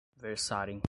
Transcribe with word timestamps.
versarem 0.23 0.79